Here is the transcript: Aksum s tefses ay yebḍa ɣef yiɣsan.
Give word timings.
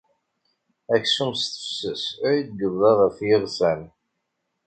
Aksum 0.95 1.31
s 1.35 1.43
tefses 1.51 2.03
ay 2.29 2.37
yebḍa 2.57 2.91
ɣef 3.01 3.17
yiɣsan. 3.27 3.81